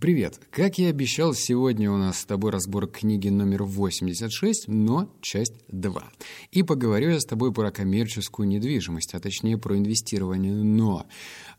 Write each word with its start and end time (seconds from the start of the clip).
Привет! 0.00 0.40
Как 0.52 0.78
я 0.78 0.90
обещал, 0.90 1.34
сегодня 1.34 1.90
у 1.90 1.96
нас 1.96 2.20
с 2.20 2.24
тобой 2.24 2.52
разбор 2.52 2.86
книги 2.86 3.30
номер 3.30 3.64
86, 3.64 4.68
но 4.68 5.12
часть 5.20 5.54
2. 5.66 6.04
И 6.52 6.62
поговорю 6.62 7.10
я 7.10 7.18
с 7.18 7.24
тобой 7.24 7.52
про 7.52 7.72
коммерческую 7.72 8.46
недвижимость, 8.46 9.14
а 9.14 9.18
точнее 9.18 9.58
про 9.58 9.76
инвестирование. 9.76 10.52
Но 10.52 11.08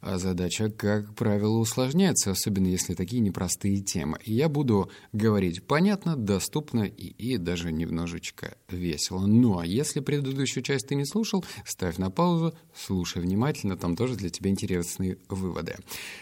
задача, 0.01 0.69
как 0.69 1.13
правило, 1.15 1.57
усложняется, 1.57 2.31
особенно 2.31 2.67
если 2.67 2.93
такие 2.93 3.19
непростые 3.19 3.81
темы. 3.81 4.19
И 4.23 4.31
я 4.31 4.47
буду 4.47 4.89
говорить 5.11 5.67
понятно, 5.67 6.15
доступно 6.15 6.83
и, 6.83 7.07
и 7.07 7.35
даже 7.35 7.73
немножечко 7.73 8.55
весело. 8.69 9.25
Но 9.25 9.63
если 9.63 9.99
предыдущую 9.99 10.63
часть 10.63 10.87
ты 10.87 10.95
не 10.95 11.03
слушал, 11.03 11.43
ставь 11.65 11.97
на 11.97 12.09
паузу, 12.09 12.53
слушай 12.73 13.21
внимательно, 13.21 13.75
там 13.75 13.97
тоже 13.97 14.15
для 14.15 14.29
тебя 14.29 14.49
интересные 14.49 15.17
выводы. 15.27 15.75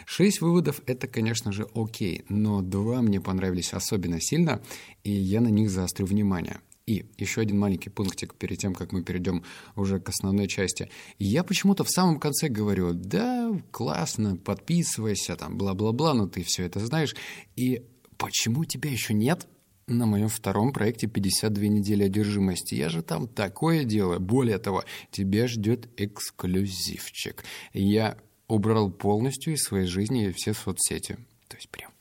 Шесть 0.08 0.42
выводов— 0.42 0.82
это, 0.88 1.08
конечно 1.08 1.52
же, 1.52 1.68
окей 1.76 2.07
окей, 2.08 2.26
но 2.30 2.62
два 2.62 3.02
мне 3.02 3.20
понравились 3.20 3.74
особенно 3.74 4.20
сильно, 4.22 4.62
и 5.04 5.12
я 5.12 5.42
на 5.42 5.50
них 5.50 5.70
заострю 5.70 6.06
внимание. 6.06 6.60
И 6.86 7.06
еще 7.18 7.42
один 7.42 7.60
маленький 7.60 7.90
пунктик 7.90 8.34
перед 8.36 8.60
тем, 8.60 8.74
как 8.74 8.94
мы 8.94 9.04
перейдем 9.04 9.44
уже 9.76 10.00
к 10.00 10.08
основной 10.08 10.48
части. 10.48 10.90
Я 11.20 11.44
почему-то 11.44 11.84
в 11.84 11.90
самом 11.90 12.18
конце 12.18 12.48
говорю, 12.48 12.94
да, 12.94 13.52
классно, 13.72 14.38
подписывайся, 14.38 15.36
там, 15.36 15.58
бла-бла-бла, 15.58 16.14
но 16.14 16.28
ты 16.28 16.44
все 16.44 16.64
это 16.64 16.80
знаешь. 16.86 17.14
И 17.58 17.84
почему 18.18 18.66
тебя 18.66 18.90
еще 18.90 19.14
нет? 19.14 19.48
на 19.90 20.06
моем 20.06 20.28
втором 20.28 20.74
проекте 20.74 21.08
52 21.08 21.64
недели 21.68 22.04
одержимости. 22.04 22.76
Я 22.76 22.90
же 22.90 23.02
там 23.02 23.26
такое 23.26 23.86
делаю. 23.86 24.20
Более 24.20 24.58
того, 24.58 24.84
тебя 25.12 25.48
ждет 25.48 25.88
эксклюзивчик. 25.96 27.46
Я 27.72 28.18
убрал 28.50 28.92
полностью 28.92 29.54
из 29.54 29.64
своей 29.64 29.88
жизни 29.88 30.34
все 30.36 30.54
соцсети. 30.54 31.16
То 31.48 31.56
есть 31.56 31.70
прям 31.70 31.92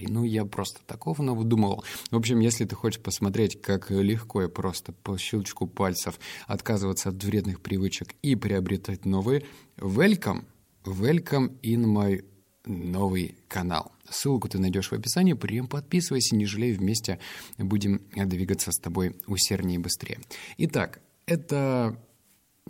ну 0.00 0.24
я 0.24 0.44
просто 0.44 0.80
такого 0.86 1.22
навыдумывал. 1.22 1.84
В 2.10 2.16
общем, 2.16 2.40
если 2.40 2.64
ты 2.64 2.74
хочешь 2.74 3.00
посмотреть, 3.00 3.60
как 3.60 3.90
легко 3.90 4.42
и 4.42 4.48
просто 4.48 4.92
по 4.92 5.18
щелчку 5.18 5.66
пальцев 5.66 6.18
отказываться 6.46 7.10
от 7.10 7.22
вредных 7.22 7.60
привычек 7.60 8.14
и 8.22 8.34
приобретать 8.34 9.04
новые, 9.04 9.44
welcome, 9.76 10.44
welcome 10.84 11.58
in 11.62 11.84
my 11.84 12.24
новый 12.64 13.36
канал. 13.48 13.92
Ссылку 14.08 14.48
ты 14.48 14.58
найдешь 14.58 14.90
в 14.90 14.92
описании, 14.92 15.32
прям 15.32 15.66
подписывайся, 15.66 16.36
не 16.36 16.46
жалей, 16.46 16.72
вместе 16.72 17.18
будем 17.58 18.02
двигаться 18.14 18.70
с 18.70 18.78
тобой 18.78 19.16
усерднее 19.26 19.76
и 19.76 19.82
быстрее. 19.82 20.20
Итак, 20.58 21.00
это 21.26 21.98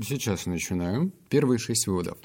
сейчас 0.00 0.46
начинаю. 0.46 1.12
Первые 1.28 1.58
шесть 1.58 1.86
выводов. 1.86 2.18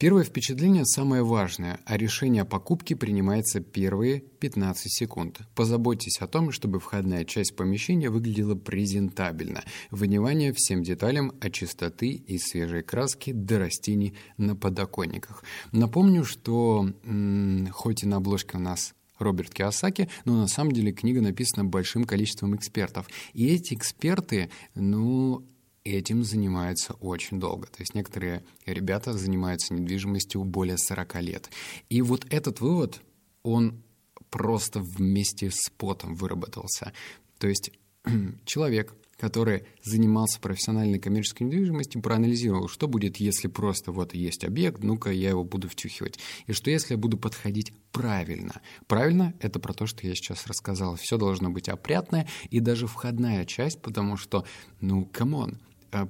Первое 0.00 0.24
впечатление 0.24 0.86
самое 0.86 1.22
важное, 1.22 1.78
а 1.84 1.98
решение 1.98 2.40
о 2.40 2.46
покупке 2.46 2.96
принимается 2.96 3.60
первые 3.60 4.20
15 4.20 4.90
секунд. 4.90 5.40
Позаботьтесь 5.54 6.22
о 6.22 6.26
том, 6.26 6.52
чтобы 6.52 6.80
входная 6.80 7.26
часть 7.26 7.54
помещения 7.54 8.08
выглядела 8.08 8.54
презентабельно. 8.54 9.62
Внимание 9.90 10.54
всем 10.54 10.82
деталям 10.82 11.32
от 11.42 11.52
чистоты 11.52 12.12
и 12.12 12.38
свежей 12.38 12.82
краски 12.82 13.32
до 13.32 13.58
растений 13.58 14.14
на 14.38 14.56
подоконниках. 14.56 15.44
Напомню, 15.70 16.24
что 16.24 16.88
м- 17.04 17.68
хоть 17.70 18.02
и 18.02 18.06
на 18.06 18.16
обложке 18.16 18.56
у 18.56 18.60
нас 18.60 18.94
Роберт 19.18 19.52
Киосаки, 19.52 20.08
но 20.24 20.40
на 20.40 20.48
самом 20.48 20.72
деле 20.72 20.92
книга 20.92 21.20
написана 21.20 21.66
большим 21.66 22.04
количеством 22.04 22.56
экспертов. 22.56 23.06
И 23.34 23.48
эти 23.48 23.74
эксперты, 23.74 24.48
ну, 24.74 25.46
этим 25.84 26.24
занимаются 26.24 26.94
очень 26.94 27.40
долго. 27.40 27.66
То 27.66 27.80
есть 27.80 27.94
некоторые 27.94 28.44
ребята 28.66 29.12
занимаются 29.12 29.74
недвижимостью 29.74 30.44
более 30.44 30.78
40 30.78 31.22
лет. 31.22 31.50
И 31.88 32.02
вот 32.02 32.26
этот 32.30 32.60
вывод, 32.60 33.00
он 33.42 33.82
просто 34.30 34.80
вместе 34.80 35.50
с 35.50 35.70
потом 35.76 36.14
выработался. 36.14 36.92
То 37.38 37.48
есть 37.48 37.72
человек, 38.44 38.94
который 39.18 39.64
занимался 39.82 40.40
профессиональной 40.40 40.98
коммерческой 40.98 41.44
недвижимостью, 41.44 42.00
проанализировал, 42.00 42.68
что 42.68 42.88
будет, 42.88 43.18
если 43.18 43.48
просто 43.48 43.92
вот 43.92 44.14
есть 44.14 44.44
объект, 44.44 44.82
ну-ка 44.82 45.10
я 45.10 45.30
его 45.30 45.44
буду 45.44 45.68
втюхивать. 45.68 46.18
И 46.46 46.52
что 46.52 46.70
если 46.70 46.94
я 46.94 46.98
буду 46.98 47.18
подходить 47.18 47.72
правильно. 47.92 48.62
Правильно— 48.86 49.34
это 49.40 49.60
про 49.60 49.74
то, 49.74 49.86
что 49.86 50.06
я 50.06 50.14
сейчас 50.14 50.46
рассказал. 50.46 50.96
Все 50.96 51.18
должно 51.18 51.50
быть 51.50 51.68
опрятное, 51.68 52.26
и 52.50 52.60
даже 52.60 52.86
входная 52.86 53.44
часть, 53.44 53.82
потому 53.82 54.16
что, 54.16 54.46
ну, 54.80 55.04
come 55.04 55.35
on, 55.35 55.58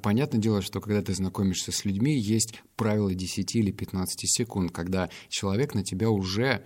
понятное 0.03 0.41
дело, 0.41 0.63
что 0.63 0.81
когда 0.81 1.03
ты 1.03 1.15
знакомишься 1.15 1.73
с 1.73 1.85
людьми, 1.85 2.19
есть 2.19 2.63
правило 2.77 3.15
10 3.15 3.55
или 3.57 3.71
15 3.71 4.31
секунд, 4.31 4.73
когда 4.73 5.11
человек 5.29 5.75
на 5.75 5.85
тебя 5.85 6.11
уже 6.11 6.65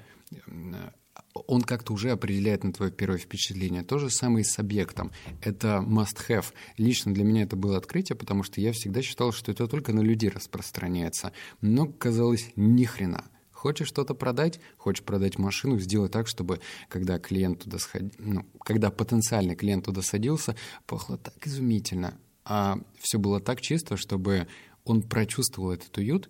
он 1.34 1.62
как-то 1.62 1.92
уже 1.92 2.10
определяет 2.10 2.64
на 2.64 2.72
твое 2.72 2.90
первое 2.90 3.18
впечатление. 3.18 3.82
То 3.82 3.98
же 3.98 4.10
самое 4.10 4.42
и 4.42 4.48
с 4.48 4.58
объектом. 4.58 5.12
Это 5.42 5.84
must-have. 5.86 6.46
Лично 6.76 7.12
для 7.12 7.24
меня 7.24 7.42
это 7.42 7.56
было 7.56 7.76
открытие, 7.76 8.16
потому 8.16 8.42
что 8.42 8.60
я 8.60 8.72
всегда 8.72 9.02
считал, 9.02 9.32
что 9.32 9.52
это 9.52 9.66
только 9.66 9.92
на 9.92 10.00
людей 10.00 10.30
распространяется. 10.30 11.32
Но 11.60 11.86
оказалось, 11.86 12.50
ни 12.56 12.84
хрена. 12.84 13.24
Хочешь 13.50 13.88
что-то 13.88 14.14
продать, 14.14 14.60
хочешь 14.76 15.02
продать 15.02 15.38
машину, 15.38 15.78
сделай 15.78 16.10
так, 16.10 16.28
чтобы 16.28 16.60
когда 16.88 17.18
клиент 17.18 17.64
туда 17.64 17.78
сходил, 17.78 18.10
ну, 18.18 18.46
когда 18.60 18.90
потенциальный 18.90 19.56
клиент 19.56 19.86
туда 19.86 20.02
садился, 20.02 20.54
пахло 20.86 21.16
так 21.16 21.34
изумительно 21.46 22.18
а 22.44 22.78
все 22.98 23.18
было 23.18 23.40
так 23.40 23.60
чисто, 23.60 23.96
чтобы 23.96 24.46
он 24.84 25.02
прочувствовал 25.02 25.72
этот 25.72 25.96
уют 25.96 26.28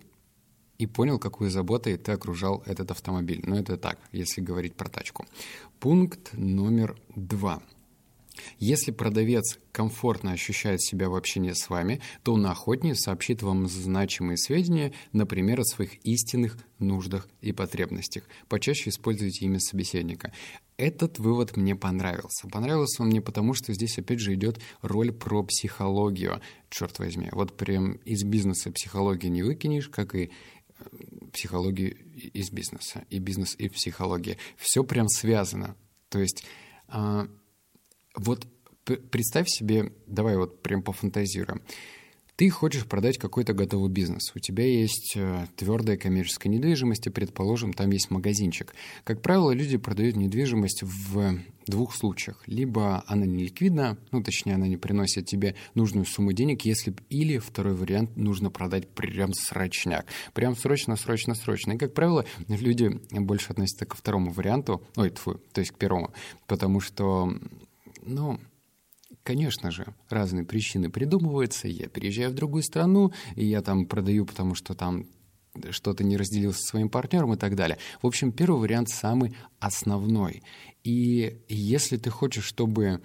и 0.77 0.87
понял, 0.87 1.19
какой 1.19 1.49
заботой 1.49 1.97
ты 1.97 2.11
окружал 2.11 2.63
этот 2.65 2.91
автомобиль. 2.91 3.41
Но 3.43 3.57
это 3.57 3.77
так, 3.77 3.99
если 4.11 4.41
говорить 4.41 4.75
про 4.75 4.89
тачку. 4.89 5.25
Пункт 5.79 6.33
номер 6.33 6.97
два– 7.15 7.61
если 8.57 8.91
продавец 8.91 9.59
комфортно 9.71 10.31
ощущает 10.31 10.81
себя 10.81 11.09
в 11.09 11.15
общении 11.15 11.51
с 11.51 11.69
вами, 11.69 12.01
то 12.23 12.33
он 12.33 12.45
охотнее 12.45 12.95
сообщит 12.95 13.43
вам 13.43 13.67
значимые 13.67 14.37
сведения, 14.37 14.93
например, 15.11 15.59
о 15.59 15.65
своих 15.65 15.95
истинных 16.05 16.57
нуждах 16.79 17.27
и 17.41 17.51
потребностях. 17.51 18.23
Почаще 18.47 18.89
используйте 18.89 19.45
имя 19.45 19.59
собеседника. 19.59 20.31
Этот 20.77 21.19
вывод 21.19 21.55
мне 21.55 21.75
понравился. 21.75 22.47
Понравился 22.49 23.01
он 23.01 23.09
мне 23.09 23.21
потому, 23.21 23.53
что 23.53 23.73
здесь 23.73 23.97
опять 23.97 24.19
же 24.19 24.33
идет 24.33 24.59
роль 24.81 25.11
про 25.11 25.43
психологию, 25.43 26.41
черт 26.69 26.99
возьми. 26.99 27.29
Вот 27.31 27.55
прям 27.55 27.93
из 28.05 28.23
бизнеса 28.23 28.71
психологии 28.71 29.27
не 29.27 29.43
выкинешь, 29.43 29.87
как 29.87 30.15
и 30.15 30.31
э, 30.79 30.83
психологию 31.31 31.95
из 32.33 32.51
бизнеса, 32.51 33.05
и 33.09 33.19
бизнес, 33.19 33.55
и 33.57 33.69
психология. 33.69 34.37
Все 34.57 34.83
прям 34.83 35.07
связано. 35.07 35.75
То 36.09 36.19
есть 36.19 36.45
а, 36.87 37.27
вот 38.15 38.47
представь 39.09 39.47
себе, 39.49 39.91
давай 40.07 40.37
вот 40.37 40.61
прям 40.61 40.81
пофантазируем. 40.81 41.61
Ты 42.35 42.49
хочешь 42.49 42.85
продать 42.85 43.17
какой-то 43.17 43.53
готовый 43.53 43.89
бизнес. 43.89 44.33
У 44.35 44.39
тебя 44.39 44.65
есть 44.65 45.13
э, 45.15 45.47
твердая 45.55 45.95
коммерческая 45.95 46.51
недвижимость, 46.51 47.07
и, 47.07 47.09
предположим, 47.09 47.71
там 47.71 47.91
есть 47.91 48.11
магазинчик. 48.11 48.75
Как 49.05 49.21
правило, 49.21 49.51
люди 49.51 49.77
продают 49.77 50.17
недвижимость 50.17 50.83
в 50.83 51.39
двух 51.65 51.95
случаях. 51.95 52.43
Либо 52.45 53.05
она 53.07 53.25
не 53.25 53.45
ликвидна, 53.45 53.97
ну, 54.11 54.21
точнее, 54.21 54.55
она 54.55 54.67
не 54.67 54.75
приносит 54.75 55.27
тебе 55.27 55.55
нужную 55.75 56.05
сумму 56.05 56.33
денег, 56.33 56.65
если 56.65 56.93
или 57.09 57.37
второй 57.37 57.73
вариант 57.73 58.17
нужно 58.17 58.51
продать 58.51 58.89
прям 58.89 59.33
срочняк. 59.33 60.05
Прям 60.33 60.57
срочно, 60.57 60.97
срочно, 60.97 61.35
срочно. 61.35 61.71
И, 61.71 61.77
как 61.77 61.93
правило, 61.93 62.25
люди 62.49 62.99
больше 63.11 63.53
относятся 63.53 63.85
ко 63.85 63.95
второму 63.95 64.33
варианту, 64.33 64.83
ой, 64.97 65.11
тьфу, 65.11 65.39
то 65.53 65.61
есть 65.61 65.71
к 65.71 65.77
первому, 65.77 66.13
потому 66.47 66.81
что 66.81 67.33
ну, 68.05 68.39
Конечно 69.23 69.71
же, 69.71 69.93
разные 70.09 70.45
причины 70.45 70.89
придумываются. 70.89 71.67
Я 71.67 71.87
переезжаю 71.87 72.31
в 72.31 72.35
другую 72.35 72.63
страну, 72.63 73.11
и 73.35 73.45
я 73.45 73.61
там 73.61 73.85
продаю, 73.85 74.25
потому 74.25 74.55
что 74.55 74.73
там 74.73 75.05
что-то 75.71 76.03
не 76.03 76.17
разделил 76.17 76.53
со 76.53 76.63
своим 76.63 76.89
партнером 76.89 77.33
и 77.33 77.37
так 77.37 77.55
далее. 77.55 77.77
В 78.01 78.07
общем, 78.07 78.31
первый 78.31 78.59
вариант 78.59 78.89
самый 78.89 79.35
основной. 79.59 80.43
И 80.83 81.39
если 81.47 81.97
ты 81.97 82.09
хочешь, 82.09 82.45
чтобы 82.45 83.01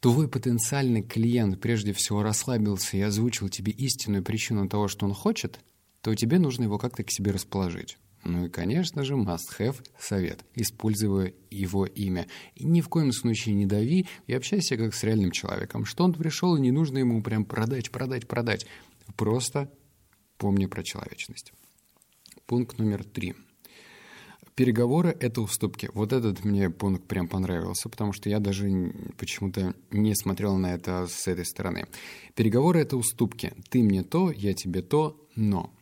твой 0.00 0.28
потенциальный 0.28 1.02
клиент 1.02 1.60
прежде 1.60 1.92
всего 1.92 2.22
расслабился 2.22 2.96
и 2.96 3.00
озвучил 3.00 3.48
тебе 3.48 3.72
истинную 3.72 4.22
причину 4.22 4.68
того, 4.68 4.88
что 4.88 5.06
он 5.06 5.14
хочет, 5.14 5.60
то 6.00 6.14
тебе 6.14 6.38
нужно 6.38 6.64
его 6.64 6.78
как-то 6.78 7.04
к 7.04 7.10
себе 7.10 7.30
расположить. 7.30 7.98
Ну 8.24 8.46
и, 8.46 8.48
конечно 8.48 9.04
же, 9.04 9.14
must-have 9.14 9.76
совет, 9.98 10.44
используя 10.54 11.34
его 11.50 11.84
имя. 11.84 12.26
И 12.54 12.64
ни 12.64 12.80
в 12.80 12.88
коем 12.88 13.12
случае 13.12 13.54
не 13.54 13.66
дави 13.66 14.06
и 14.26 14.32
общайся 14.32 14.76
как 14.76 14.94
с 14.94 15.04
реальным 15.04 15.30
человеком. 15.30 15.84
Что 15.84 16.04
он 16.04 16.14
пришел, 16.14 16.56
и 16.56 16.60
не 16.60 16.70
нужно 16.70 16.98
ему 16.98 17.22
прям 17.22 17.44
продать, 17.44 17.90
продать, 17.90 18.26
продать. 18.26 18.66
Просто 19.16 19.70
помни 20.38 20.64
про 20.66 20.82
человечность. 20.82 21.52
Пункт 22.46 22.78
номер 22.78 23.04
три. 23.04 23.34
Переговоры— 24.54 25.14
это 25.20 25.40
уступки. 25.40 25.90
Вот 25.94 26.12
этот 26.12 26.44
мне 26.44 26.70
пункт 26.70 27.06
прям 27.06 27.28
понравился, 27.28 27.88
потому 27.88 28.12
что 28.12 28.30
я 28.30 28.38
даже 28.38 28.92
почему-то 29.18 29.74
не 29.90 30.14
смотрел 30.14 30.56
на 30.56 30.74
это 30.74 31.08
с 31.08 31.26
этой 31.26 31.44
стороны. 31.44 31.88
Переговоры— 32.34 32.80
это 32.80 32.96
уступки. 32.96 33.52
Ты 33.68 33.82
мне 33.82 34.04
то, 34.04 34.30
я 34.30 34.54
тебе 34.54 34.80
то, 34.80 35.20
но 35.34 35.74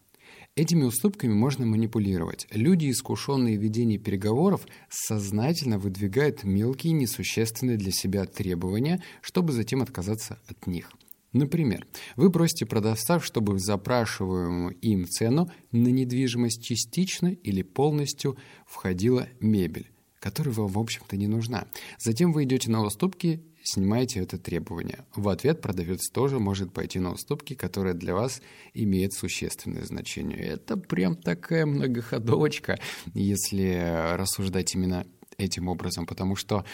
Этими 0.54 0.82
уступками 0.82 1.32
можно 1.32 1.64
манипулировать. 1.64 2.46
Люди, 2.50 2.90
искушенные 2.90 3.58
в 3.58 3.62
ведении 3.62 3.96
переговоров, 3.96 4.66
сознательно 4.90 5.78
выдвигают 5.78 6.44
мелкие, 6.44 6.93
несущественные 6.93 7.78
для 7.78 7.90
себя 7.90 8.26
требования, 8.26 9.02
чтобы 9.22 9.54
затем 9.54 9.81
отказаться 9.81 10.38
от 10.49 10.66
них. 10.66 10.93
Например, 11.32 11.87
вы 12.16 12.31
просите 12.31 12.66
продавца, 12.66 13.19
чтобы 13.19 13.58
запрашиваемую 13.58 14.75
им 14.82 15.06
цену 15.06 15.50
на 15.70 15.88
недвижимость 15.88 16.62
частично 16.62 17.28
или 17.28 17.62
полностью 17.62 18.37
входила 18.66 19.28
мебель, 19.40 19.90
которая 20.19 20.54
вам, 20.54 20.69
в 20.69 20.78
общем-то, 20.78 21.16
не 21.16 21.28
нужна. 21.28 21.66
Затем 21.99 22.31
вы 22.31 22.44
идете 22.44 22.70
на 22.70 22.84
уступки 22.84 23.43
снимаете 23.62 24.20
это 24.20 24.38
требование. 24.38 25.05
В 25.14 25.29
ответ 25.29 25.61
продавец 25.61 26.11
тоже 26.11 26.38
может 26.38 26.73
пойти 26.73 26.99
на 26.99 27.12
уступки, 27.12 27.55
которые 27.55 27.94
для 27.94 28.14
вас 28.14 28.43
имеют 28.75 29.12
существенное 29.12 29.85
значение. 29.85 30.38
Это 30.38 30.76
прям 30.76 31.17
такая 31.17 31.67
многоходовочка, 31.67 32.79
если 33.14 34.14
рассуждать 34.17 34.75
именно 34.75 35.06
этим 35.38 35.69
образом, 35.69 36.06
потому 36.06 36.37
что, 36.37 36.64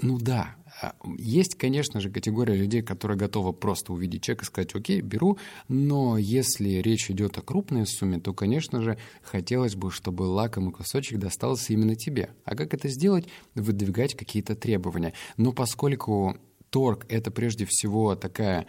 ну 0.00 0.18
да, 0.18 0.56
а, 0.80 0.94
есть, 1.16 1.56
конечно 1.56 2.00
же, 2.00 2.10
категория 2.10 2.54
людей, 2.54 2.82
которые 2.82 3.18
готовы 3.18 3.52
просто 3.52 3.92
увидеть 3.92 4.22
чек 4.22 4.42
и 4.42 4.44
сказать, 4.44 4.74
окей, 4.74 5.00
беру, 5.00 5.38
но 5.68 6.18
если 6.18 6.68
речь 6.80 7.10
идет 7.10 7.38
о 7.38 7.42
крупной 7.42 7.86
сумме, 7.86 8.20
то, 8.20 8.32
конечно 8.32 8.82
же, 8.82 8.98
хотелось 9.22 9.74
бы, 9.74 9.90
чтобы 9.90 10.22
лакомый 10.22 10.72
кусочек 10.72 11.18
достался 11.18 11.72
именно 11.72 11.96
тебе. 11.96 12.30
А 12.44 12.54
как 12.54 12.74
это 12.74 12.88
сделать? 12.88 13.26
Выдвигать 13.54 14.14
какие-то 14.14 14.54
требования. 14.54 15.14
Но 15.36 15.52
поскольку 15.52 16.36
торг— 16.70 17.06
это 17.08 17.30
прежде 17.30 17.66
всего 17.66 18.14
такая 18.14 18.66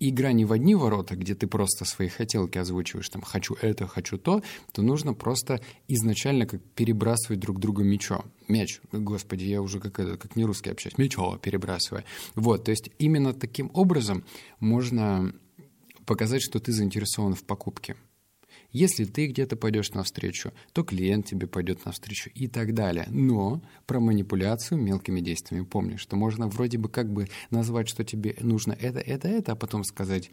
игра 0.00 0.32
не 0.32 0.44
в 0.44 0.52
одни 0.52 0.74
ворота, 0.74 1.16
где 1.16 1.34
ты 1.34 1.46
просто 1.46 1.84
свои 1.84 2.08
хотелки 2.08 2.58
озвучиваешь, 2.58 3.08
там, 3.08 3.22
хочу 3.22 3.56
это, 3.60 3.86
хочу 3.86 4.18
то, 4.18 4.42
то 4.72 4.82
нужно 4.82 5.14
просто 5.14 5.60
изначально 5.86 6.46
как 6.46 6.62
перебрасывать 6.74 7.40
друг 7.40 7.58
другу 7.58 7.82
мячо. 7.82 8.24
Мяч, 8.48 8.80
господи, 8.92 9.44
я 9.44 9.62
уже 9.62 9.80
как, 9.80 9.98
это, 10.00 10.16
как 10.16 10.36
не 10.36 10.44
русский 10.44 10.70
общаюсь, 10.70 10.98
мячо 10.98 11.38
перебрасывая. 11.38 12.04
Вот, 12.34 12.64
то 12.64 12.70
есть 12.70 12.90
именно 12.98 13.32
таким 13.32 13.70
образом 13.74 14.24
можно 14.60 15.32
показать, 16.06 16.42
что 16.42 16.58
ты 16.58 16.72
заинтересован 16.72 17.34
в 17.34 17.44
покупке. 17.44 17.96
Если 18.70 19.04
ты 19.04 19.28
где-то 19.28 19.56
пойдешь 19.56 19.92
навстречу, 19.92 20.52
то 20.72 20.84
клиент 20.84 21.26
тебе 21.26 21.46
пойдет 21.46 21.84
навстречу 21.86 22.30
и 22.34 22.48
так 22.48 22.74
далее. 22.74 23.06
Но 23.08 23.62
про 23.86 23.98
манипуляцию 23.98 24.80
мелкими 24.80 25.20
действиями 25.20 25.64
помни, 25.64 25.96
что 25.96 26.16
можно 26.16 26.48
вроде 26.48 26.76
бы 26.76 26.90
как 26.90 27.10
бы 27.10 27.28
назвать, 27.50 27.88
что 27.88 28.04
тебе 28.04 28.36
нужно 28.40 28.72
это, 28.72 29.00
это, 29.00 29.26
это, 29.26 29.52
а 29.52 29.56
потом 29.56 29.84
сказать, 29.84 30.30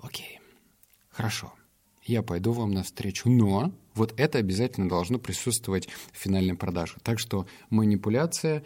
окей, 0.00 0.40
хорошо, 1.08 1.54
я 2.04 2.22
пойду 2.22 2.52
вам 2.52 2.72
навстречу, 2.72 3.30
но 3.30 3.72
вот 3.94 4.12
это 4.18 4.38
обязательно 4.38 4.88
должно 4.88 5.18
присутствовать 5.18 5.88
в 6.12 6.18
финальной 6.18 6.54
продаже. 6.54 6.96
Так 7.02 7.18
что 7.18 7.46
манипуляция, 7.70 8.64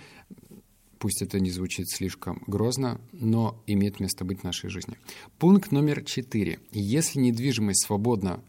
пусть 0.99 1.23
это 1.23 1.39
не 1.39 1.51
звучит 1.51 1.89
слишком 1.91 2.43
грозно, 2.49 3.01
но 3.13 3.63
имеет 3.69 4.01
место 4.01 4.25
быть 4.25 4.41
в 4.41 4.45
нашей 4.45 4.69
жизни. 4.69 4.99
Пункт 5.39 5.71
номер 5.71 6.03
четыре. 6.03 6.59
Если 6.73 7.21
недвижимость 7.21 7.87
свободна 7.87 8.43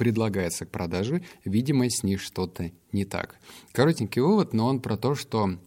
предлагается 0.00 0.64
к 0.64 0.70
продаже, 0.70 1.22
видимо, 1.44 1.90
с 1.90 2.02
ней 2.02 2.16
что-то 2.16 2.72
не 2.90 3.04
так. 3.04 3.38
Коротенький 3.72 4.22
вывод, 4.22 4.54
но 4.54 4.66
он 4.66 4.80
про 4.80 4.96
то, 4.96 5.14
что 5.14 5.58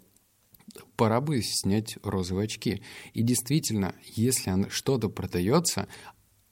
пора 0.96 1.22
бы 1.22 1.40
снять 1.44 2.00
розовые 2.02 2.46
очки. 2.46 2.82
И 3.14 3.22
действительно, 3.22 3.94
если 4.16 4.68
что-то 4.70 5.10
продается, 5.10 5.88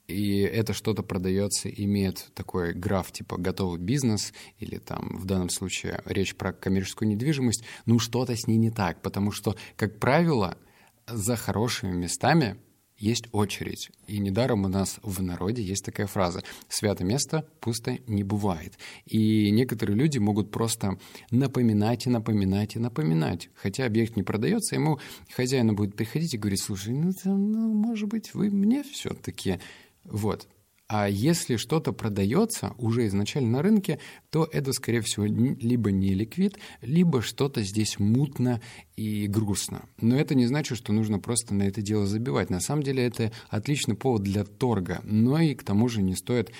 и 0.06 0.42
это 0.42 0.74
что-то 0.74 1.02
продается, 1.02 1.70
имеет 1.70 2.30
такой 2.36 2.76
граф 2.76 3.12
типа 3.12 3.38
готовый 3.38 3.80
бизнес, 3.80 4.32
или 4.60 4.78
там 4.78 5.18
в 5.18 5.26
данном 5.26 5.50
случае 5.50 6.04
речь 6.06 6.36
про 6.36 6.54
коммерческую 6.54 7.10
недвижимость, 7.10 7.64
ну 7.88 7.98
что-то 7.98 8.36
с 8.36 8.46
ней 8.46 8.58
не 8.58 8.70
так, 8.70 9.02
потому 9.02 9.32
что, 9.32 9.56
как 9.76 9.98
правило, 9.98 10.56
за 11.08 11.36
хорошими 11.36 11.96
местами 11.96 12.58
есть 13.02 13.26
очередь. 13.32 13.90
И 14.08 14.20
недаром 14.20 14.64
у 14.66 14.68
нас 14.68 15.00
в 15.02 15.22
народе 15.22 15.62
есть 15.62 15.84
такая 15.84 16.08
фраза 16.08 16.44
«свято 16.70 17.04
место 17.04 17.46
пусто 17.60 17.98
не 18.08 18.24
бывает». 18.24 18.78
И 19.06 19.50
некоторые 19.52 19.98
люди 19.98 20.20
могут 20.20 20.52
просто 20.52 21.00
напоминать 21.32 22.06
и 22.06 22.10
напоминать 22.10 22.76
и 22.76 22.80
напоминать. 22.80 23.50
Хотя 23.56 23.86
объект 23.86 24.16
не 24.16 24.24
продается, 24.24 24.76
ему 24.76 25.00
хозяин 25.34 25.76
будет 25.76 25.96
приходить 25.96 26.34
и 26.36 26.38
говорить 26.38 26.62
«слушай, 26.62 26.94
ну, 26.94 27.12
ну 27.26 27.74
может 27.74 28.08
быть, 28.08 28.34
вы 28.34 28.50
мне 28.50 28.84
все-таки...» 28.84 29.60
Вот. 30.04 30.48
А 30.94 31.08
если 31.08 31.56
что-то 31.56 31.94
продается 31.94 32.74
уже 32.78 33.08
изначально 33.08 33.52
на 33.52 33.62
рынке, 33.62 33.98
то 34.30 34.46
это, 34.52 34.74
скорее 34.74 35.00
всего, 35.00 35.26
либо 35.26 35.90
не 35.90 36.14
ликвид, 36.14 36.60
либо 36.82 37.22
что-то 37.22 37.64
здесь 37.64 37.98
мутно 37.98 38.60
и 39.02 39.28
грустно. 39.28 39.86
Но 40.00 40.16
это 40.16 40.36
не 40.36 40.46
значит, 40.46 40.78
что 40.78 40.94
нужно 40.94 41.20
просто 41.20 41.56
на 41.56 41.64
это 41.64 41.82
дело 41.82 42.06
забивать. 42.06 42.50
На 42.50 42.60
самом 42.60 42.84
деле 42.84 43.04
это 43.04 43.32
отличный 43.50 43.96
повод 43.96 44.24
для 44.24 44.44
торга, 44.44 45.02
но 45.04 45.40
и 45.40 45.56
к 45.56 45.64
тому 45.64 45.90
же 45.90 46.02
не 46.02 46.16
стоит 46.16 46.52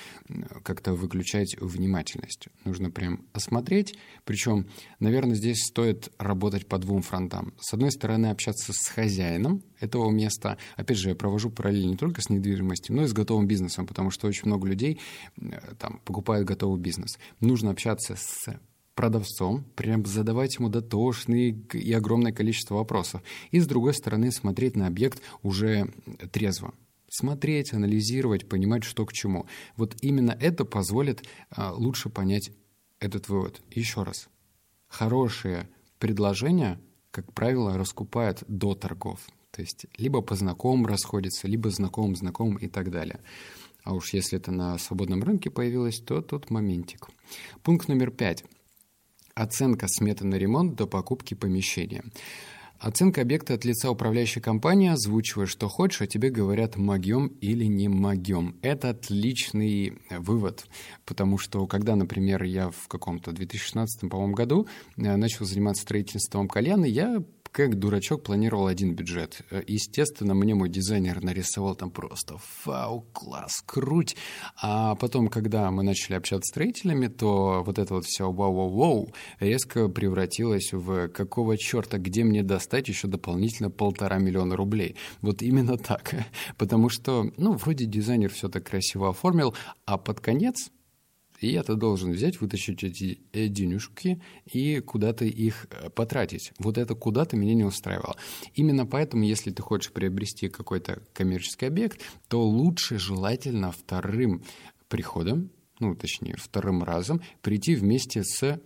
как-то 0.64 0.94
выключать 0.94 1.56
внимательность. 1.60 2.48
Нужно 2.66 2.90
прям 2.90 3.26
осмотреть, 3.34 3.96
причем, 4.26 4.68
наверное, 5.00 5.36
здесь 5.36 5.64
стоит 5.66 6.12
работать 6.18 6.68
по 6.68 6.78
двум 6.78 7.02
фронтам. 7.02 7.54
С 7.60 7.74
одной 7.74 7.92
стороны, 7.92 8.28
общаться 8.28 8.72
с 8.74 8.88
хозяином 8.88 9.64
этого 9.80 10.10
места. 10.10 10.58
Опять 10.76 10.98
же, 10.98 11.10
я 11.10 11.16
провожу 11.16 11.50
параллель 11.50 11.88
не 11.88 11.98
только 11.98 12.22
с 12.22 12.30
недвижимостью, 12.30 12.96
но 12.96 13.04
и 13.04 13.08
с 13.08 13.14
готовым 13.14 13.48
бизнесом, 13.48 13.86
потому 13.86 14.12
что 14.12 14.28
очень 14.28 14.48
много 14.48 14.68
людей 14.68 15.00
там 15.80 16.00
покупают 16.06 16.48
готовый 16.48 16.80
бизнес. 16.80 17.18
Нужно 17.40 17.72
общаться 17.72 18.16
с 18.16 18.60
продавцом, 19.02 19.64
прям 19.76 20.06
задавать 20.06 20.56
ему 20.58 20.70
дотошные 20.70 21.50
и 21.74 21.92
огромное 21.92 22.32
количество 22.32 22.76
вопросов. 22.76 23.24
И, 23.50 23.60
с 23.60 23.66
другой 23.66 23.96
стороны, 23.96 24.32
смотреть 24.32 24.76
на 24.76 24.86
объект 24.86 25.22
уже 25.42 25.92
трезво. 26.32 26.76
Смотреть, 27.10 27.74
анализировать, 27.74 28.48
понимать, 28.48 28.84
что 28.84 29.06
к 29.08 29.12
чему. 29.12 29.48
Вот 29.76 29.96
именно 30.02 30.38
это 30.40 30.66
позволит 30.66 31.24
а, 31.50 31.74
лучше 31.74 32.10
понять 32.10 32.52
этот 33.00 33.28
вывод. 33.28 33.62
Еще 33.72 34.04
раз. 34.04 34.30
Хорошие 34.88 35.68
предложения, 35.98 36.80
как 37.10 37.34
правило, 37.34 37.78
раскупают 37.78 38.44
до 38.48 38.76
торгов. 38.76 39.20
То 39.50 39.62
есть 39.62 39.88
либо 39.98 40.22
по 40.22 40.36
знакомым 40.36 40.86
расходятся, 40.86 41.48
либо 41.48 41.72
знакомым 41.72 42.16
знакомым 42.16 42.58
и 42.58 42.68
так 42.68 42.92
далее. 42.92 43.20
А 43.84 43.96
уж 43.96 44.14
если 44.14 44.38
это 44.38 44.52
на 44.52 44.78
свободном 44.78 45.24
рынке 45.24 45.50
появилось, 45.50 46.00
то 46.00 46.22
тут 46.22 46.52
моментик. 46.52 47.08
Пункт 47.64 47.88
номер 47.88 48.12
пять. 48.12 48.44
Оценка 49.42 49.88
сметы 49.88 50.24
на 50.24 50.36
ремонт 50.36 50.76
до 50.76 50.86
покупки 50.86 51.34
помещения. 51.34 52.04
Оценка 52.78 53.22
объекта 53.22 53.56
от 53.56 53.66
лица 53.66 53.90
управляющей 53.90 54.40
компании, 54.40 54.92
озвучивая, 54.92 55.48
что 55.48 55.68
хочешь, 55.68 56.02
а 56.02 56.06
тебе 56.06 56.30
говорят 56.30 56.78
могем 56.78 57.26
или 57.42 57.66
не 57.66 57.88
могем. 57.88 58.60
Это 58.62 58.92
отличный 58.92 59.98
вывод, 60.12 60.66
потому 61.06 61.40
что 61.40 61.66
когда, 61.66 61.96
например, 61.96 62.44
я 62.44 62.70
в 62.70 62.88
каком-то 62.88 63.32
2016, 63.32 64.12
по-моему, 64.12 64.36
году 64.36 64.68
э, 64.98 65.16
начал 65.16 65.46
заниматься 65.46 65.82
строительством 65.82 66.48
кальяна, 66.48 66.86
я 66.86 67.24
как 67.52 67.78
дурачок 67.78 68.24
планировал 68.24 68.68
один 68.68 68.96
бюджет. 68.96 69.42
Э, 69.52 69.62
естественно, 69.68 70.34
мне 70.34 70.56
мой 70.56 70.70
дизайнер 70.70 71.22
нарисовал 71.22 71.76
там 71.76 71.92
просто 71.92 72.38
фау, 72.38 73.02
класс, 73.14 73.62
круть. 73.66 74.16
А 74.62 74.96
потом, 74.96 75.28
когда 75.28 75.70
мы 75.72 75.84
начали 75.84 76.16
общаться 76.16 76.48
с 76.48 76.52
строителями, 76.52 77.08
то 77.08 77.64
вот 77.66 77.78
это 77.78 77.94
вот 77.94 78.06
все 78.06 78.32
вау-вау-вау 78.32 79.14
резко 79.40 79.90
превратилось 79.90 80.72
в 80.72 81.10
какого 81.10 81.58
черта, 81.58 81.98
где 81.98 82.24
мне 82.24 82.44
достать 82.44 82.88
еще 82.88 83.08
дополнительно 83.08 83.70
полтора 83.70 84.18
миллиона 84.18 84.56
рублей. 84.56 84.96
Вот 85.22 85.42
именно 85.42 85.78
так. 85.78 86.16
Потому 86.58 86.90
что, 86.90 87.32
ну, 87.38 87.54
вроде 87.54 87.86
дизайнер 87.86 88.32
все 88.32 88.48
так 88.50 88.66
красиво 88.66 89.10
оформил, 89.10 89.56
а 89.86 89.98
под 89.98 90.20
конец 90.22 90.72
и 91.42 91.50
я-то 91.50 91.76
должен 91.76 92.12
взять, 92.12 92.40
вытащить 92.40 92.84
эти 92.84 93.20
э, 93.34 93.48
денежки 93.48 94.22
и 94.46 94.80
куда-то 94.80 95.26
их 95.26 95.68
э, 95.72 95.90
потратить. 95.90 96.54
Вот 96.60 96.78
это 96.78 96.96
куда-то 96.96 97.36
меня 97.36 97.56
не 97.56 97.64
устраивало. 97.64 98.16
Именно 98.54 98.86
поэтому, 98.86 99.24
если 99.24 99.52
ты 99.52 99.62
хочешь 99.62 99.92
приобрести 99.92 100.50
какой-то 100.50 101.02
коммерческий 101.14 101.66
объект, 101.66 102.00
то 102.28 102.44
лучше 102.44 103.00
желательно 103.00 103.72
вторым 103.72 104.44
приходом, 104.88 105.50
ну, 105.80 105.96
точнее, 105.96 106.36
вторым 106.38 106.84
разом 106.84 107.22
прийти 107.42 107.76
вместе 107.76 108.24
с 108.24 108.62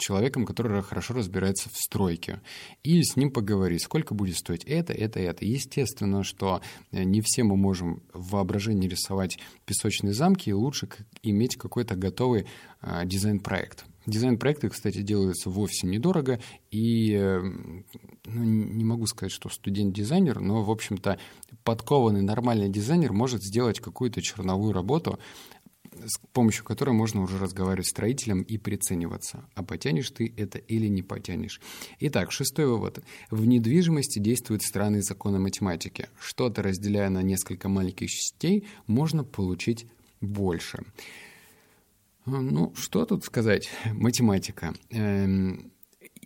человеком, 0.00 0.44
который 0.44 0.82
хорошо 0.82 1.14
разбирается 1.14 1.68
в 1.68 1.76
стройке, 1.76 2.40
и 2.82 3.02
с 3.02 3.16
ним 3.16 3.30
поговорить, 3.30 3.82
сколько 3.82 4.14
будет 4.14 4.36
стоить 4.36 4.64
это, 4.64 4.92
это, 4.92 5.20
это. 5.20 5.44
Естественно, 5.44 6.24
что 6.24 6.60
э, 6.90 7.04
не 7.04 7.20
все 7.20 7.44
мы 7.44 7.56
можем 7.56 8.02
в 8.12 8.30
воображении 8.30 8.88
рисовать 8.88 9.38
песочные 9.66 10.12
замки, 10.12 10.50
и 10.50 10.54
лучше 10.54 10.88
иметь 11.22 11.56
какой-то 11.56 11.94
готовый 11.94 12.46
а, 12.80 13.04
дизайн-проект. 13.04 13.84
Дизайн-проекты, 14.06 14.70
кстати, 14.70 15.02
делаются 15.02 15.50
вовсе 15.50 15.86
недорого, 15.86 16.40
и 16.70 17.12
э, 17.12 17.40
ну, 18.24 18.44
не 18.44 18.82
могу 18.82 19.06
сказать, 19.06 19.30
что 19.30 19.50
студент-дизайнер, 19.50 20.40
но, 20.40 20.62
в 20.62 20.70
общем-то, 20.70 21.18
подкованный 21.64 22.22
нормальный 22.22 22.70
дизайнер 22.70 23.12
может 23.12 23.42
сделать 23.42 23.78
какую-то 23.78 24.22
черновую 24.22 24.72
работу, 24.72 25.18
с 26.06 26.18
помощью 26.32 26.64
которой 26.64 26.90
можно 26.90 27.22
уже 27.22 27.38
разговаривать 27.38 27.86
с 27.86 27.90
строителем 27.90 28.42
и 28.42 28.58
прицениваться, 28.58 29.44
а 29.54 29.62
потянешь 29.62 30.10
ты 30.10 30.32
это 30.36 30.58
или 30.58 30.86
не 30.86 31.02
потянешь. 31.02 31.60
Итак, 32.00 32.32
шестой 32.32 32.66
вывод. 32.66 33.02
В 33.30 33.44
недвижимости 33.46 34.18
действуют 34.18 34.62
странные 34.62 35.02
законы 35.02 35.38
математики. 35.38 36.08
Что-то 36.20 36.62
разделяя 36.62 37.10
на 37.10 37.22
несколько 37.22 37.68
маленьких 37.68 38.10
частей, 38.10 38.66
можно 38.86 39.24
получить 39.24 39.86
больше. 40.20 40.84
Ну, 42.26 42.72
что 42.76 43.06
тут 43.06 43.24
сказать? 43.24 43.70
Математика. 43.92 44.74
Эм, 44.90 45.72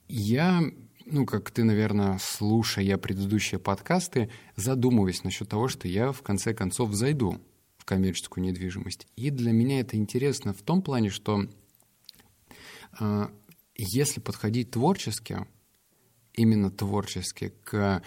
я 0.08 0.62
ну, 1.06 1.26
как 1.26 1.50
ты, 1.50 1.64
наверное, 1.64 2.18
слушая 2.20 2.96
предыдущие 2.96 3.58
подкасты, 3.58 4.30
задумываюсь 4.56 5.22
насчет 5.22 5.48
того, 5.48 5.68
что 5.68 5.86
я 5.86 6.12
в 6.12 6.22
конце 6.22 6.54
концов 6.54 6.94
зайду 6.94 7.40
коммерческую 7.84 8.44
недвижимость. 8.44 9.06
И 9.16 9.30
для 9.30 9.52
меня 9.52 9.80
это 9.80 9.96
интересно 9.96 10.52
в 10.52 10.62
том 10.62 10.82
плане, 10.82 11.10
что 11.10 11.46
э, 13.00 13.28
если 13.76 14.20
подходить 14.20 14.70
творчески, 14.70 15.46
именно 16.32 16.70
творчески 16.70 17.52
к 17.64 18.02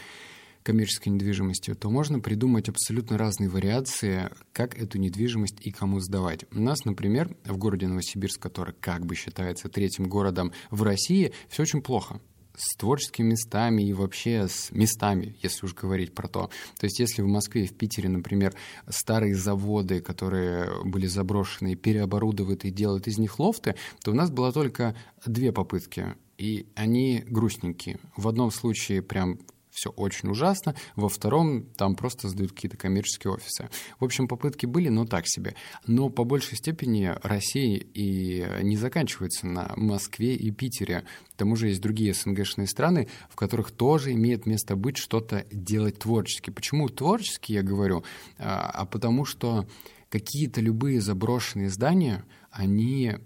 коммерческой 0.63 1.09
недвижимости, 1.09 1.73
то 1.75 1.89
можно 1.89 2.19
придумать 2.19 2.67
абсолютно 2.67 3.17
разные 3.17 3.47
вариации, 3.49 4.29
как 4.51 4.77
эту 4.77 4.97
недвижимость 4.97 5.65
и 5.65 5.71
кому 5.71 6.01
сдавать. 6.01 6.43
У 6.51 6.59
нас, 6.59 6.83
например, 6.83 7.37
в 7.45 7.57
городе 7.57 7.87
Новосибирск, 7.87 8.41
который 8.41 8.75
как 8.77 9.05
бы 9.05 9.15
считается 9.15 9.69
третьим 9.69 10.09
городом 10.09 10.51
в 10.69 10.83
России, 10.83 11.31
все 11.47 11.63
очень 11.63 11.81
плохо 11.81 12.19
с 12.57 12.75
творческими 12.75 13.29
местами 13.29 13.83
и 13.83 13.93
вообще 13.93 14.47
с 14.47 14.71
местами, 14.71 15.37
если 15.41 15.65
уж 15.65 15.73
говорить 15.73 16.13
про 16.13 16.27
то. 16.27 16.49
То 16.79 16.85
есть 16.85 16.99
если 16.99 17.21
в 17.21 17.27
Москве 17.27 17.63
и 17.63 17.67
в 17.67 17.73
Питере, 17.73 18.09
например, 18.09 18.53
старые 18.89 19.35
заводы, 19.35 20.01
которые 20.01 20.83
были 20.83 21.07
заброшены, 21.07 21.75
переоборудуют 21.75 22.65
и 22.65 22.71
делают 22.71 23.07
из 23.07 23.17
них 23.17 23.39
лофты, 23.39 23.75
то 24.03 24.11
у 24.11 24.15
нас 24.15 24.31
было 24.31 24.51
только 24.51 24.95
две 25.25 25.51
попытки, 25.51 26.15
и 26.37 26.65
они 26.75 27.23
грустненькие. 27.27 27.99
В 28.15 28.27
одном 28.27 28.51
случае 28.51 29.01
прям 29.01 29.39
все 29.77 29.91
очень 29.91 30.29
ужасно, 30.29 30.73
во 30.95 31.07
втором 31.07 31.61
там 31.77 31.95
просто 31.95 32.29
сдают 32.29 32.51
какие-то 32.51 32.77
коммерческие 32.77 33.31
офисы. 33.31 33.69
В 33.99 34.05
общем, 34.05 34.27
попытки 34.27 34.65
были, 34.65 34.89
но 34.89 35.05
так 35.05 35.25
себе. 35.27 35.53
Но 35.85 36.09
по 36.09 36.23
большей 36.23 36.57
степени 36.57 37.13
Россия 37.21 37.77
и 37.93 38.43
не 38.63 38.75
заканчивается 38.75 39.45
на 39.45 39.71
Москве 39.75 40.35
и 40.35 40.49
Питере. 40.49 41.03
К 41.33 41.37
тому 41.37 41.55
же 41.55 41.67
есть 41.67 41.81
другие 41.81 42.15
СНГшные 42.15 42.65
страны, 42.65 43.07
в 43.29 43.35
которых 43.35 43.69
тоже 43.69 44.13
имеет 44.13 44.47
место 44.47 44.75
быть 44.75 44.97
что-то 44.97 45.45
делать 45.51 45.99
творчески. 45.99 46.49
Почему 46.49 46.89
творчески, 46.89 47.51
я 47.51 47.61
говорю? 47.61 48.03
А, 48.39 48.71
а 48.73 48.85
потому 48.85 49.25
что 49.25 49.67
какие-то 50.09 50.59
любые 50.59 51.01
заброшенные 51.01 51.69
здания, 51.69 52.25
они 52.49 53.17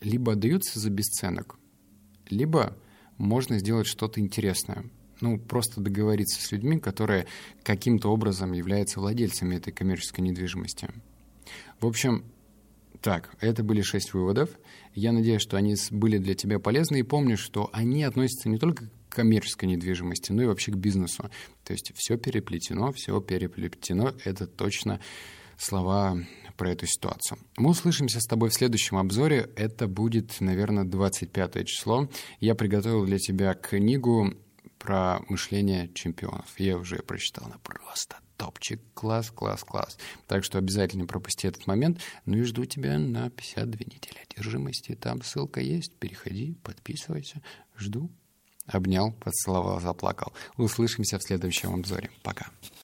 либо 0.00 0.32
отдаются 0.32 0.80
за 0.80 0.88
бесценок, 0.88 1.58
либо 2.30 2.78
можно 3.18 3.58
сделать 3.58 3.86
что-то 3.86 4.20
интересное 4.20 4.86
ну, 5.22 5.38
просто 5.38 5.80
договориться 5.80 6.42
с 6.42 6.52
людьми, 6.52 6.78
которые 6.78 7.26
каким-то 7.62 8.12
образом 8.12 8.52
являются 8.52 9.00
владельцами 9.00 9.56
этой 9.56 9.72
коммерческой 9.72 10.20
недвижимости. 10.20 10.88
В 11.80 11.86
общем, 11.86 12.24
так, 13.00 13.34
это 13.40 13.64
были 13.64 13.82
шесть 13.82 14.14
выводов. 14.14 14.50
Я 14.94 15.12
надеюсь, 15.12 15.42
что 15.42 15.56
они 15.56 15.74
были 15.90 16.18
для 16.18 16.34
тебя 16.34 16.58
полезны. 16.58 17.00
И 17.00 17.02
помни, 17.02 17.34
что 17.34 17.70
они 17.72 18.04
относятся 18.04 18.48
не 18.48 18.58
только 18.58 18.86
к 19.08 19.14
коммерческой 19.16 19.66
недвижимости, 19.66 20.32
но 20.32 20.42
и 20.42 20.46
вообще 20.46 20.70
к 20.72 20.76
бизнесу. 20.76 21.30
То 21.64 21.72
есть 21.72 21.92
все 21.96 22.16
переплетено, 22.16 22.92
все 22.92 23.20
переплетено. 23.20 24.12
Это 24.24 24.46
точно 24.46 25.00
слова 25.58 26.16
про 26.56 26.70
эту 26.70 26.86
ситуацию. 26.86 27.38
Мы 27.56 27.70
услышимся 27.70 28.20
с 28.20 28.26
тобой 28.26 28.50
в 28.50 28.54
следующем 28.54 28.96
обзоре. 28.96 29.50
Это 29.56 29.88
будет, 29.88 30.40
наверное, 30.40 30.84
25 30.84 31.66
число. 31.66 32.08
Я 32.40 32.54
приготовил 32.54 33.04
для 33.04 33.18
тебя 33.18 33.54
книгу 33.54 34.34
про 34.82 35.20
мышление 35.28 35.88
чемпионов. 35.94 36.58
Я 36.58 36.76
уже 36.76 36.96
прочитал, 36.96 37.46
она 37.46 37.58
просто 37.62 38.16
топчик, 38.36 38.80
класс, 38.94 39.30
класс, 39.30 39.62
класс. 39.62 39.96
Так 40.26 40.42
что 40.42 40.58
обязательно 40.58 41.06
пропусти 41.06 41.46
этот 41.46 41.68
момент. 41.68 42.00
Ну 42.26 42.38
и 42.38 42.42
жду 42.42 42.64
тебя 42.64 42.98
на 42.98 43.30
52 43.30 43.78
недели 43.86 44.18
одержимости. 44.28 44.96
Там 44.96 45.22
ссылка 45.22 45.60
есть, 45.60 45.94
переходи, 45.94 46.56
подписывайся. 46.64 47.40
Жду. 47.78 48.10
Обнял, 48.66 49.12
поцеловал, 49.12 49.80
заплакал. 49.80 50.32
Услышимся 50.56 51.18
в 51.18 51.22
следующем 51.22 51.74
обзоре. 51.74 52.10
Пока. 52.22 52.50